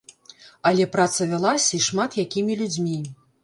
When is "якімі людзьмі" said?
2.27-2.99